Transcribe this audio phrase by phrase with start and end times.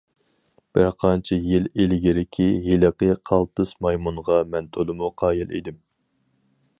[0.77, 5.79] بىر قانچە يىل ئىلگىرىكى ھېلىقى« قالتىس» مايمۇنغا مەن تولىمۇ قايىل ئىدىم.